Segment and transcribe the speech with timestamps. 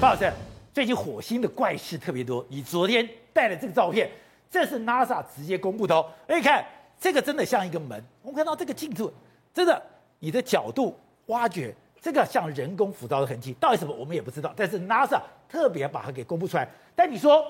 [0.00, 0.32] 巴老师，
[0.72, 2.46] 最近火星的怪事特别多。
[2.48, 4.08] 你昨天带的这个照片，
[4.48, 6.06] 这是 NASA 直接公布的哦。
[6.28, 6.64] 哎，看
[7.00, 8.00] 这个真的像一个门。
[8.22, 9.12] 我们看到这个镜头，
[9.52, 9.82] 真的，
[10.20, 14.52] 你的角度挖掘，这个像人工斧刀的痕迹，到底什么我们也不知道。
[14.54, 16.68] 但是 NASA 特别把它给公布出来。
[16.94, 17.42] 但你说，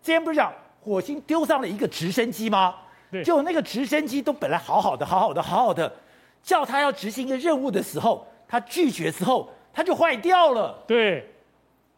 [0.00, 2.76] 之前不是讲火星丢上了一个直升机吗？
[3.10, 5.92] 对，就那个直升机都本来好好的，好好的，好好的，
[6.40, 10.84] 叫他要执行一个任务的时候，他拒绝之后，他就坏掉了。
[10.86, 11.32] 对。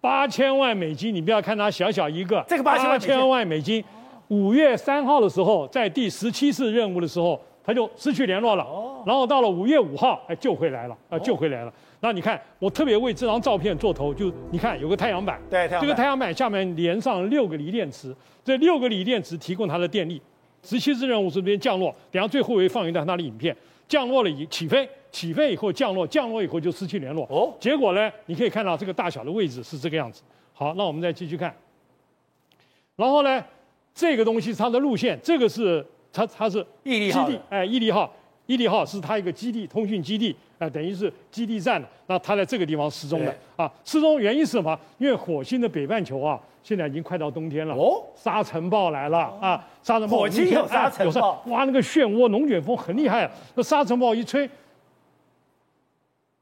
[0.01, 3.83] 八千万美金，你不要看它小小一个，这个八千万，千万美金，
[4.29, 8.63] 五月三号的时候，在第十七次任务的时候，它就失去联络了。
[8.63, 11.73] 哦，然后到了五月五号，哎，救回来了，啊，救回来了。
[12.01, 20.23] 那你看，我特别为这张照片做头，就你看有个太阳板，对，这个太阳板下面连上六个锂电池，这六个锂电池提供它的电力。
[20.63, 23.57] 十七次任务是这边降落，等下最后会放一段它的影片，
[23.89, 24.89] 降落了以起飞。
[25.11, 27.27] 起飞以后降落，降落以后就失去联络。
[27.31, 28.13] 哦，结果呢？
[28.27, 30.23] 你可以看到这个大小的位置是这个样子。
[30.53, 31.53] 好，那我们再继续看。
[32.95, 33.43] 然后呢，
[33.95, 38.15] 这个东西它的路线，这个是它它是毅力号，哎，毅力号，
[38.49, 41.83] 毅力号是它一个基地，通讯基地，啊、呃，等于是基地站。
[42.07, 44.77] 那它在这个地方失踪的啊，失踪原因是什么？
[44.97, 47.75] 因为火星的北半球啊，现在已经快到冬天了。
[47.75, 50.17] 哦，沙尘暴来了啊，沙尘暴。
[50.17, 54.49] 火星有沙尘暴，哇，那个漩涡龙卷风很厉害啊，那沙尘暴一吹。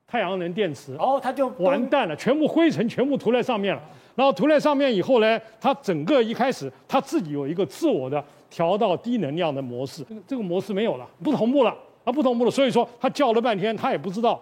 [0.07, 3.83] 太阳能电池哦，它就完蛋了，全部灰尘全部涂在上面了。
[4.15, 12.51] 然后涂在上面以后呢，它整个一开始它自己有一个自我的调到低能量的模式，这个模式没有了，不同步了，啊不同步了。
[12.51, 14.41] 所以说他叫了半天，他也不知道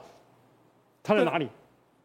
[1.02, 1.48] 他在哪里，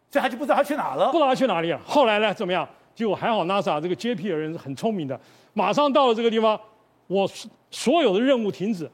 [0.10, 1.80] 所以他就不知道他去哪了，不知道他去哪里了。
[1.86, 2.68] 后来呢，怎么样？
[2.96, 5.20] 结果还好，NASA 这个 JP 的人是很聪明的，
[5.54, 6.60] 马上到了这个地方，
[7.06, 7.30] 我
[7.70, 8.90] 所有的任务停止。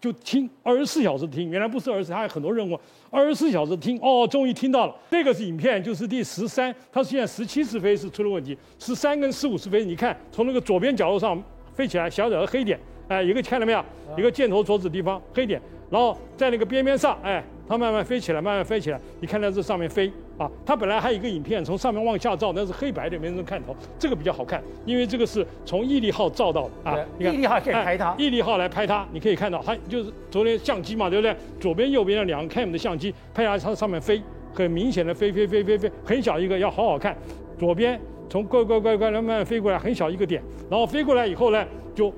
[0.00, 2.80] 就听二十四小时听，原来不是二十四，他有很多任务，
[3.10, 4.00] 二十四小时听。
[4.00, 4.94] 哦，终于听到了。
[5.10, 11.38] 这个是影片，就是第十三，它现在十七次飞是出了问题，十三跟十五次飞，你看从那个左边角落上
[11.74, 13.84] 飞起来，小小的黑点，哎，一个看到没有？
[14.16, 15.60] 一个箭头所指地方黑点，
[15.90, 17.42] 然后在那个边边上，哎。
[17.68, 19.00] 它慢慢飞起来，慢慢飞起来。
[19.20, 20.08] 你看到这上面飞
[20.38, 23.74] 啊，它本来还有一个影片从上面往下照，那是黑白的，没人看头。
[23.98, 26.96] 这个比较好看，因为这个是从毅力号照到的啊。
[27.18, 31.34] 你看毅力号可以拍它，毅力号来拍它，你可以看到它就是昨天相机嘛，对不对？
[31.58, 34.22] 左边右边的两个 cam 的相机拍下它上面飞，
[34.54, 37.16] 很明显的飞飞飞飞飞，很小一个，要好好看。
[37.58, 41.66] 左边从乖乖乖乖慢慢飞过来，很小一个点，然后飞过来以后呢，
[41.96, 42.14] 就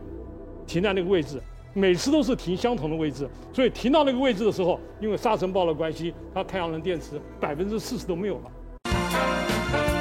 [0.68, 1.42] 停在那个位置。
[1.74, 9.97] 每次都是停相同的位置，所以停到那个位置的时候，因为沙尘暴的关系，它太阳能电池百分之四十都没有了。